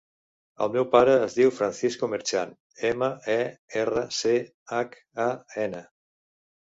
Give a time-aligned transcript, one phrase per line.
[0.65, 2.55] El meu pare es diu Francisco Merchan:
[2.89, 3.39] ema, e,
[3.83, 4.35] erra, ce,
[4.79, 5.33] hac, a,
[5.67, 5.85] ena.